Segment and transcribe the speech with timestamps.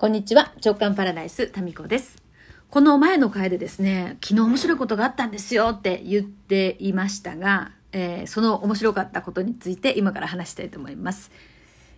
[0.00, 2.16] こんにちは、直感パラダイス、タミコです。
[2.70, 11.30] この前の回でですね、昨日面白いことがあったんですよって言っていましたが、えー、その面白かったことについて今から話したいと思います。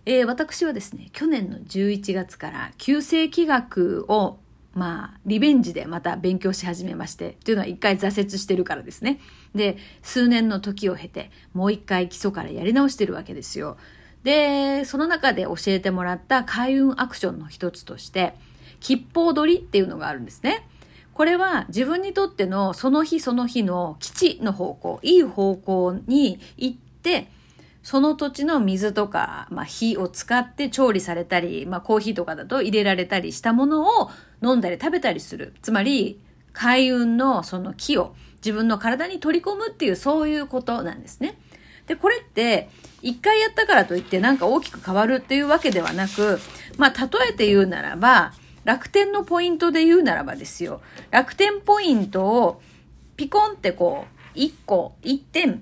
[0.05, 4.37] えー、私はですね、去年の11月から旧世紀学を
[4.73, 9.21] まあ、リベンジでまた勉強し始めまして、というのは一回挫折してるからですね。
[9.55, 13.77] で、数年の時を経て、もう一回基礎からやり直してるわけですよ。
[14.23, 18.33] で、その中で教えてもらった開運アクションの一つとして、
[18.79, 20.67] 吉報取りっていうのがあるんですね。
[21.13, 27.29] これは自分にとってのその日その日の基地の方向、いい方向に行って、
[27.83, 34.09] その土地の水とか、まあ、火を使って調理されたり、まあ、コーヒーとかだと入れられたりしたものを
[34.41, 35.53] 飲んだり食べたりする。
[35.61, 36.19] つまり、
[36.53, 41.37] 開運のその木を自分の体に取り込むっていうそういうことなんですね。
[41.87, 42.69] で、これって、
[43.01, 46.39] 一回やったからといってなんか大きく変わるっていうわけではなく、
[46.77, 48.33] まあ、例えて言うならば、
[48.63, 50.81] 楽天のポイントで言うならばですよ。
[51.11, 52.61] 楽天ポイントを
[53.17, 55.61] ピコンってこう、1個、1点、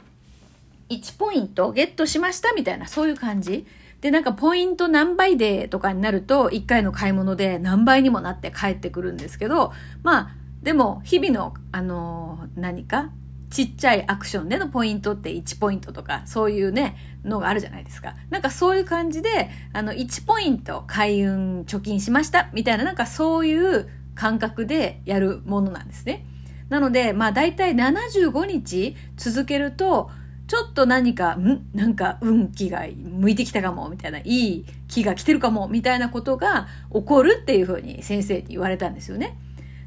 [0.89, 3.66] 1ポイントゲットしましたみたいな、そういう感じ。
[4.02, 13.09] で、なんかポイント何倍でとかになると、1回の買い物で何倍にもなって帰ってくるんですけど、まあ、でも、日々の、あのー、何か、
[13.52, 18.16] ちっちゃいアクションでのポイントって1ポイントとか、そういうね、のがあるじゃないですか。
[18.30, 26.25] なんかそういう感じで、あの、1ポイント開運貯金しましたみたいな、なんかそういう感覚でやるものなんですね。
[26.69, 30.09] なので、まあ大体75日続けると、
[30.47, 31.67] ちょっと何か、ん？
[31.73, 39.38] なんか運気が向いてきたかも、みたいな、いい気が来てるかも、みたいなことが起こるっていうふうに先生に言われたんですよね。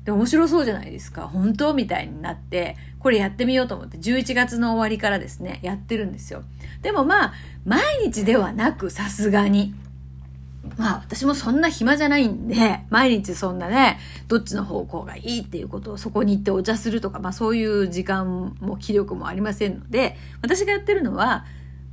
[0.05, 1.29] で、面白そうじゃないですか。
[1.29, 1.75] 本当？
[1.75, 6.43] みたいになって、これやってみようと思って、11月の終わりからですね、やってるんですよ。
[6.81, 7.33] でもまあ、
[7.67, 9.75] 毎日ではなく、さすがに。
[10.79, 21.45] まあ私もそんな暇じゃないんで、毎日そんなね、どっちの方向がいいっていうことをそこに行ってお茶するとか、まあそういう時間も気力もありませんので、私がやってるのは、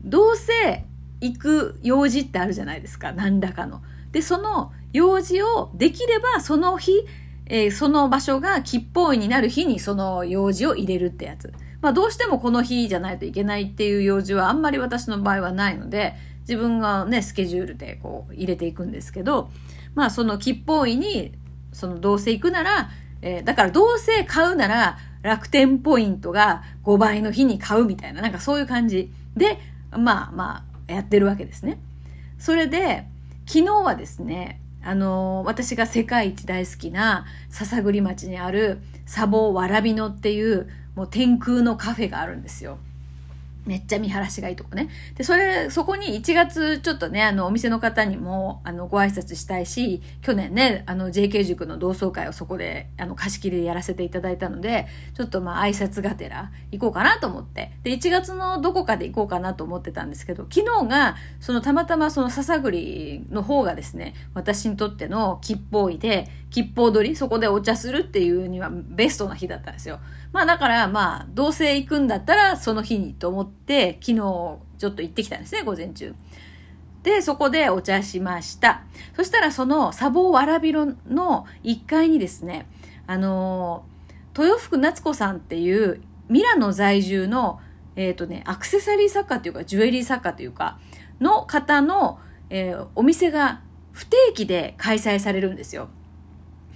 [0.06, 0.86] どうせ
[1.20, 3.82] 行く用事ってあるじゃないですか、何らかの。
[4.14, 7.06] で、その用事をできればその日、
[7.54, 11.52] えー、その場所が吉報院になる日にその用事を入れるってやつ。
[11.82, 19.50] まあどうしてもこの日じゃないといけないっていう用事はあんまり私の場合はないので、自分がね、スケジュールでこう入れていくんですけど、
[19.96, 21.34] まあその吉報院に、
[21.74, 22.90] そのどうせ行くなら、
[23.22, 29.60] えー、だからどうせ買うなら楽天ポイントが5倍の日に買うみたいな、なんかそういう感じで、
[29.92, 31.80] まあまあやってるわけですね。
[32.40, 33.08] それで、
[33.46, 42.78] 昨日はですね、あの、私が世界一大好きな篠栗町にある砂防わらびのっていうもう天空のカフェがあるんですよ。
[43.66, 44.90] めっちゃ見晴らしがいいとこね。
[45.16, 57.72] で、それ、そこに1月ちょっとね、あの、お店の方にも、あの、ご挨拶したいし、去年ね、あの、JK 塾の同窓会をそこで、あの、貸し切りでやらせていただいたので、ちょっとまあ、挨拶がてら行こうかなと思って。
[57.84, 70.00] で、1月のどこかで行こうかなと思ってたんですけど、昨日が、そのたまたまその笹栗の方がですね、私にとっての吉報位で、吉報取り、そこでお茶するっていうにはベストな日だったんですよ。
[70.34, 73.51] まあだからまあ、どうせ行くんだったらその日にと思って、
[74.02, 76.14] 昨日ちょっと行ってきたんですね、午前中。
[77.04, 78.84] で、そこでお茶しました。
[79.16, 82.68] そしたらその砂防わらびろの1階にですね、
[83.08, 83.86] あの
[84.38, 87.60] 豊福夏子さんっていうミラノ在住の、
[87.96, 90.80] えっ、ー、とね、アクセサリー作家というか、ジュエリー作家というか、
[91.20, 92.20] の方の、
[92.50, 95.90] えー、お店が不定期で開催されるんですよ。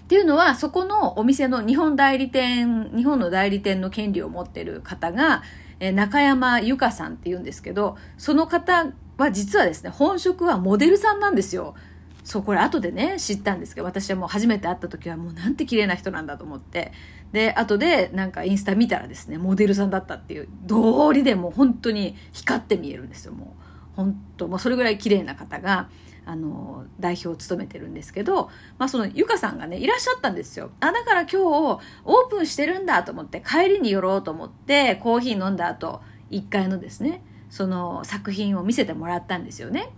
[0.04, 5.42] っていうのは、そこのお店の日本代理店、日本の代理店の権利を持ってる方が、
[5.80, 11.76] え中山由香さんって言うんですけど、その方は実はですね、本職はモデルさんなんですよ。
[12.24, 16.92] そう、これ後でね、知ったんですけど、私はもう初めて会った時はもうなんて綺麗な人なんだと思って。
[17.32, 23.64] で、後でなんかインスタ見たらですね、モデルさんだったっていう、通りでもう本当に光って見えるんですよ、もう。
[23.96, 25.88] 本当もうそれぐらい綺麗な方が、
[26.26, 30.72] あの、代表を務めてるんですけど、まあそのゆかさんがね、いらっしゃったんですよ。
[30.80, 36.02] あ、だから今日オープンしてるんだと思って、帰りに寄ろうと思って、コーヒー飲んだ後、
[36.32, 39.90] 1階のですね、その作品を見せてもらったんですよね。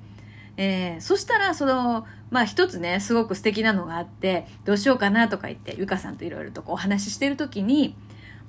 [0.57, 7.95] えー、そしたら、その、まあ一つね、すごく素敵なのがあって、どうしようかなとか言って、ゆかさんといろいろとこうお話ししてる時に、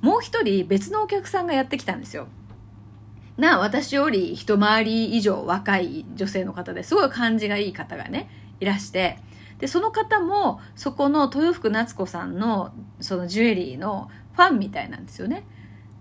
[0.00, 2.28] もう一人別のお客さんがやってきたんですよ。
[3.38, 8.28] な私より一回り以上若い女性の方ですごい感じがいい方がね、
[8.60, 9.18] いらして、
[9.58, 15.44] で、その方も、そこの豊福夏子さんの、そのジュエリーのファンみたいなんですよね。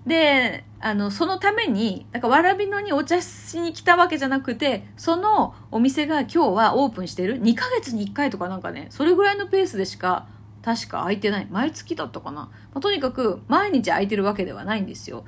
[0.05, 10.27] で、あの、そのために、なんかわらびのにお茶しに来たわけじゃなくて、そのお店が今日はオープンしてる ?2 ヶ月に1回とかなんかね、それぐらいのペースでしか、
[10.63, 11.47] 確か空いてない。
[11.49, 12.41] 毎月だったかな。
[12.41, 15.23] まあ、とにかく、毎日空いてるわけではないんですよ。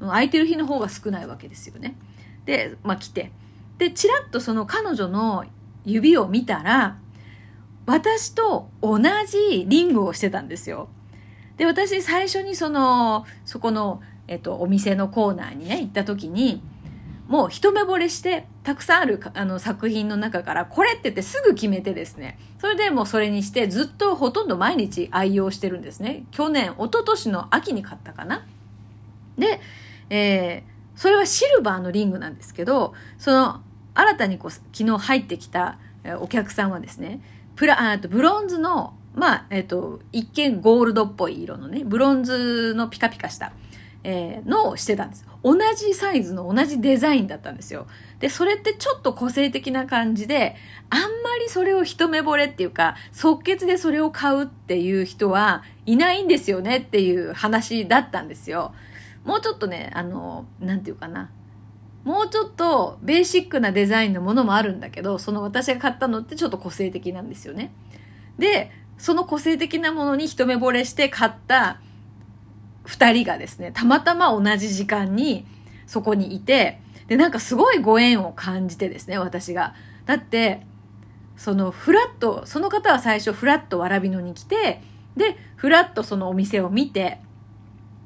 [0.00, 1.96] 空いてる日の方が少ないわけですよね。
[2.44, 3.30] で、まあ来て。
[3.78, 5.44] で、ちらっとその彼女の
[5.84, 6.98] 指を見たら、
[7.86, 10.88] 私と同じリングをしてたんですよ。
[11.56, 16.62] で、私最初にその、そこの、えっと、お店のコーナーにね、行った時に、
[17.28, 26.24] もう一目惚れして、たくさんあるあの作品の中から、これって言ってすぐ決めてですね、それでもうそれにして、ずっとほとんど毎日愛用してるんですね。
[26.32, 28.46] 去年、一昨年の秋に買ったかな。
[29.38, 29.60] で、
[30.10, 33.62] えー、それはシルバーのリングなんですけど、その、
[33.94, 35.78] 新たにこう、昨日入ってきた
[36.20, 37.20] お客さんはですね、
[37.56, 43.52] プラ、あとブロンズの、まあ、えっ、ー、と、一見ゴールドっぽい色のね、ブロンズのピカピカした、
[44.02, 45.24] えー、のをしてたんです。
[45.44, 47.86] 同じサイズの同じデザインだったんですよ。
[48.18, 50.56] で、それってちょっと個性的な感じで、
[50.90, 51.06] あんま
[51.38, 58.74] りそれを一目惚れっていうか、即決でそれを買うっていう人はいないんですよねっていう話だったんですよ。
[59.24, 61.30] もうちょっとね、あの、なんていうかな。
[62.04, 67.72] もうちょっとベーシックなデザインのものもあるんだけど、その私が買ったのってちょっと個性的なんですよね。
[68.38, 71.80] で、その個性的なものに一目惚れして買った
[72.84, 75.46] 二人がですね、たまたま同じ時間に
[75.86, 79.74] そこにいて、で、なんかすごいご縁を感じてですね、私が。
[80.04, 80.66] だって、
[81.36, 84.82] そのフラット、その方は最初フラットわらびのに来て、
[85.16, 87.18] で、フラットそのお店を見て、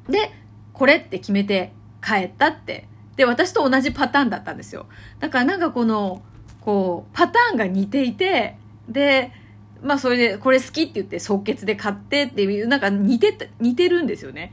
[0.09, 0.33] で、
[0.79, 1.73] これって決めて
[2.03, 2.89] 帰ったって
[3.19, 4.87] で、私と同じパターンだったんですよ。
[5.19, 6.23] だからなんかこの、
[6.61, 8.57] こう、パターンが似ていて、
[8.89, 9.33] で、
[9.83, 14.53] まあそれで、これ好きって言って即決で買ってっていう、なんか似て、似てるんですよね。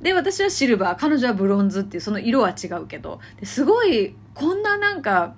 [0.00, 5.34] で、私はシルバー、彼女はブロンズっていう、その色は違うけど、すごい、こんななんか、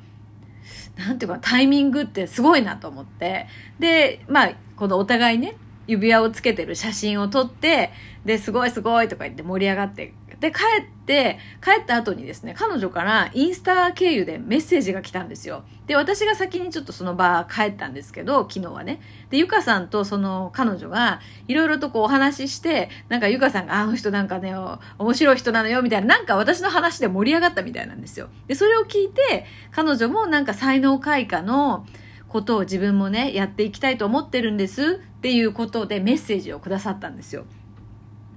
[0.97, 3.49] なんていうか、タイミングってすごいなと思って、
[3.81, 7.90] で、まあ、このお互いね、指輪をつけてる写真を撮って、
[8.25, 15.62] で、すごいすごいとか言って盛り上がってで、帰って、帰った後にですね、彼女からインスタ経由でメッセージが来たんですよ。
[15.87, 19.00] で、私が先にちょっとその場帰ったんですけど、昨日はね。
[19.31, 24.52] で、ゆかさんとその彼女がいろいろとこうお話しして、なんかゆかさんがあの人なんかね、
[24.99, 28.28] 面白い人なのよみたいな、なんか私の話で盛り上がったみたいなんですよ。
[28.49, 31.87] で、それを聞いて、彼女もなんか才能開花の
[32.32, 37.44] ことを自分もね、やっていきたいと思ってるんですっていうことでメッセージをくださったんですよ。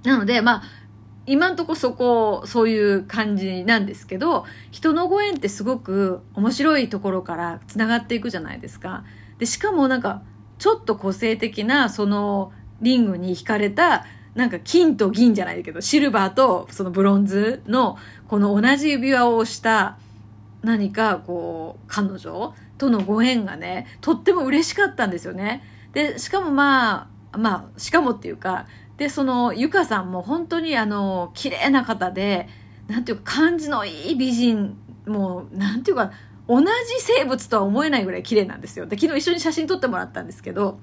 [0.04, 0.62] なので、まあ、
[1.24, 9.02] 今んとこそこ、そういう感じなんですけど、人のご縁ってすごく面白いところから繋がっていくじゃないですか。
[9.38, 10.22] で、しかもなんか、
[10.58, 12.52] ちょっと個性的な、その、
[12.82, 14.04] リングに惹かれた、
[14.34, 17.96] なんか金と銀じゃないけど、シルバーとそのブロンズの、
[18.28, 19.96] この同じ指輪をした
[20.66, 25.62] 何かこう、彼女とのご縁がね、とっても嬉しかったんですよね。
[25.92, 28.66] で、しかもまあ、まあ、しかもっていうか、
[28.96, 32.48] で、その、ゆかさんも本当にあの、綺麗な方で、
[32.88, 34.76] なんていうか感じのいい美人、
[35.06, 36.10] もう、なんていうか、
[36.48, 36.66] 同じ
[36.98, 38.86] 生物とは思えないぐらい綺麗なんですよ。
[38.86, 40.80] で、昨日一緒に写真撮ってもらったんですけど、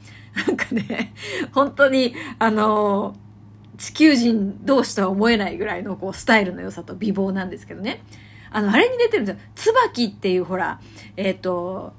[0.47, 1.13] なんかね、
[1.51, 3.15] 本当に、あの、
[3.77, 8.01] 地球人同士とは思えないぐらいのこうスタイルの良さと美貌なんですけどね。
[8.53, 9.41] あの、あれに出てるんですよ。
[9.55, 10.79] 椿っていうほら、
[11.17, 11.93] えっ、ー、と、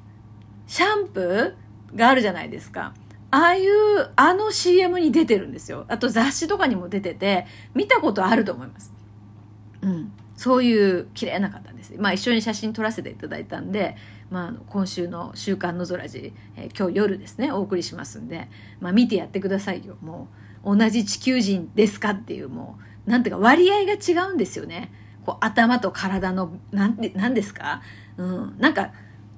[0.66, 2.94] シャンプーがあるじゃないですか。
[3.30, 5.84] ああいう、あの CM に出てるんですよ。
[5.88, 8.92] あと雑誌とかにも出てて、見たことあると思います。
[9.82, 10.12] うん。
[10.36, 11.94] そういう綺麗な方です。
[11.98, 13.96] まあ一緒に写真撮らせていただいたんで、
[14.30, 18.48] まあ今週の週刊の空寺、えー、今日夜ですね、お送りしますんで、
[18.80, 19.96] まあ見てやってくださいよ。
[20.00, 20.28] も
[20.64, 24.92] う、同じ地球人ですかっていう、もう、なんていうか割合が違うんですよね。
[25.24, 27.82] こう頭と体の、なんて、なんですか？
[28.16, 28.54] うん。
[28.58, 28.92] なんか、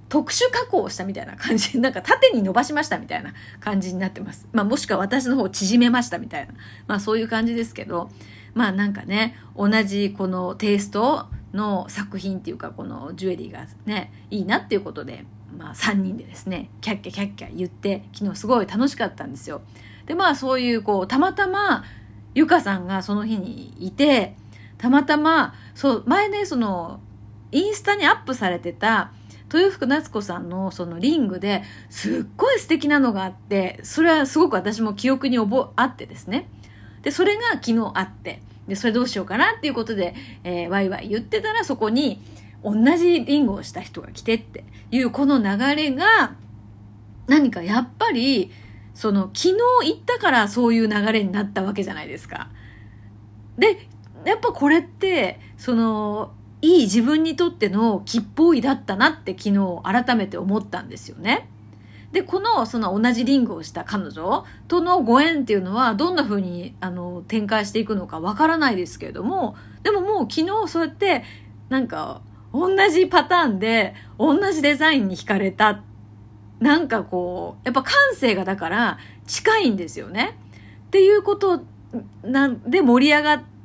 [0.08, 4.46] 特殊加工をしたみたいな感じ、 なんか縦に伸ばしましたみたいな感じになってます。
[4.52, 6.54] まあもしくは私の方を縮めましたみたいな。
[6.86, 8.10] まあそういう感じですけど、
[8.54, 15.24] まあなんかね、同じこのテイストの作品っていうかこのジュエリーがね、いいなっていうことで、
[15.58, 19.62] まあ3人でですね、キャッキャキャッキャ言って、昨日すごい楽しかったんですよ。
[20.06, 21.82] でまあそういうこう、たまたま
[22.34, 24.36] ゆかさんがその日にいて、
[24.78, 27.00] たまたま、そう、前ね、その、
[27.52, 29.12] インスタにアップされてた、
[29.52, 36.48] 豊福夏子さんのそのリングですっごい素敵なのがあって、それはすごく私も記憶に覚あってですね。
[37.02, 42.20] で、それが昨日あって、で、それどうしようかなっていうことで、えー、ワイワイ言ってたらそこに
[42.64, 46.34] 同じリングをした人が来てっていうこの流れが、
[47.28, 48.50] 何かやっぱり、
[48.94, 49.54] その昨日
[49.90, 52.48] 行ったからそういう流れになったわけじゃないですか。
[53.58, 53.88] で、
[54.30, 61.48] やっぱこれってそのいい自分にとっての吉報位だったなって昨日改めて思ったんですよね。
[62.12, 71.24] で、この、その同じリングをした彼女とのご縁っていうのは、どんな風に、あの、展開していくのかわからないですけれども、でももう昨日そうやって、
[71.68, 75.82] なんか、同じパターンで、同じデザインに惹かれた。
[76.58, 80.38] なんかこう、やっぱ感性がだから近いんですよね。
[80.86, 81.64] っていうこと
[82.22, 83.55] なんで盛り上がって、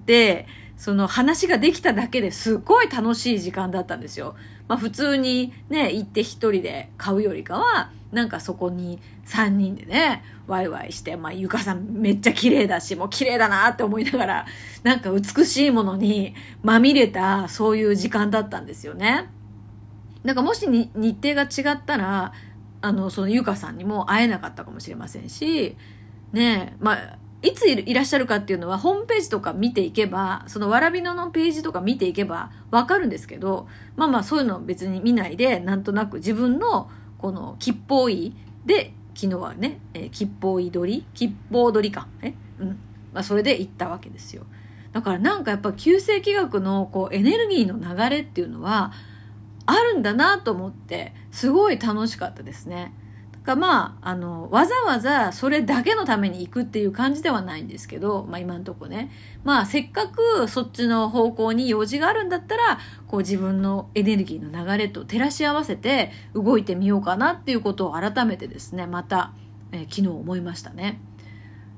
[0.77, 4.35] その話ができただけですっごい楽しい時間だったんですよ。
[4.67, 14.45] まあ普通にね、行って一人で買うよりかは、なんかそこに3人でね、ワイワイして、まあゆかさんめっちゃ綺麗だし、もう綺麗だなって思いながら、
[14.83, 19.29] なんか美しいものにまみれたそういう時間だったんですよね。
[20.23, 20.89] なんかもし日
[21.21, 22.33] 程が違ったら、
[22.81, 25.77] あの、そのゆかさんにも会えなかったかもしれませんし、
[26.33, 42.07] ねえまあ、いついらっしゃるかっていうのは、ホームページとか見ていけば、そのわらびののページとか見ていけばわかるんですけど、まあまあそういうの別に見ないで、なんとなく自分のこの吉報位で、昨日はね、えー、吉報位取り吉報取りか。
[42.21, 42.67] えうん。
[43.11, 44.45] まあそれで行ったわけですよ。
[44.91, 48.91] だからなんかやっぱ旧世紀学のこうエネルギーの流れっていうのは、
[49.65, 52.93] あるんだなと思って、すごい楽しかったですね。
[53.43, 59.11] がまあ、あの、わざわざそれだけのために行くっていう感じではないんですけど、まあ今んとこね。
[59.43, 69.33] まあせっかくそっちの方向に用事があるんだったら、こう自分のエネルギーの流れと照らし合わせて動いてみようかなっていうことを改めてですね、また、
[69.71, 71.01] えー、昨日思いましたね。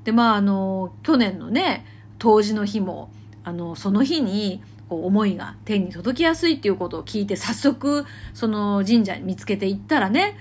[0.04, 1.86] で、まああの、去年のね、
[2.18, 3.10] 冬至の日も、
[3.42, 8.04] あの、その日に、こう思いが天に届きやすいっていうことを聞いて、早速、
[8.34, 10.36] その神社に見つけていったらね、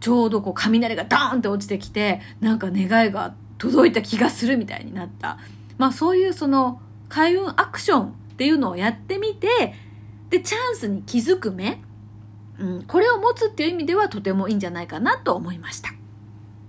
[0.00, 5.38] ちょうどこう雷がダーンって落ちてきて、なんか願いが届いた気がするみたいになった。
[5.76, 9.74] まあそういうその開運アクションっていうのをやってみて、
[10.30, 11.82] で、チャンスに気づく目、
[12.58, 15.90] うん、これを持つっていう意味ではとてもいいんじゃないかなと思いました。